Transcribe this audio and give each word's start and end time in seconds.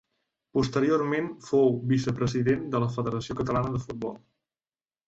Posteriorment 0.57 1.27
fou 1.49 1.69
vicepresident 1.93 2.67
de 2.73 2.83
la 2.87 2.91
Federació 2.99 3.39
Catalana 3.43 3.77
de 3.79 3.85
Futbol. 3.87 4.19